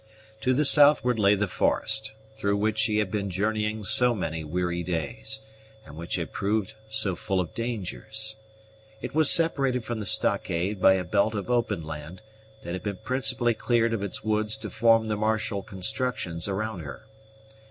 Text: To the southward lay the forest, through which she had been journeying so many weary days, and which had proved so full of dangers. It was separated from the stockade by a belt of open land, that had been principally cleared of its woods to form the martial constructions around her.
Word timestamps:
To 0.39 0.55
the 0.55 0.65
southward 0.65 1.19
lay 1.19 1.35
the 1.35 1.47
forest, 1.47 2.15
through 2.35 2.57
which 2.57 2.79
she 2.79 2.97
had 2.97 3.11
been 3.11 3.29
journeying 3.29 3.83
so 3.83 4.15
many 4.15 4.43
weary 4.43 4.81
days, 4.81 5.41
and 5.85 5.95
which 5.95 6.15
had 6.15 6.31
proved 6.33 6.73
so 6.89 7.15
full 7.15 7.39
of 7.39 7.53
dangers. 7.53 8.35
It 9.03 9.13
was 9.13 9.29
separated 9.29 9.85
from 9.85 9.99
the 9.99 10.07
stockade 10.07 10.81
by 10.81 10.93
a 10.95 11.03
belt 11.03 11.35
of 11.35 11.51
open 11.51 11.83
land, 11.83 12.23
that 12.63 12.73
had 12.73 12.81
been 12.81 12.97
principally 13.03 13.53
cleared 13.53 13.93
of 13.93 14.01
its 14.01 14.23
woods 14.23 14.57
to 14.57 14.71
form 14.71 15.05
the 15.05 15.15
martial 15.17 15.61
constructions 15.61 16.47
around 16.47 16.79
her. 16.79 17.05